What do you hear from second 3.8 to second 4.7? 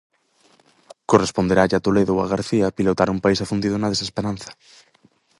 desesperanza.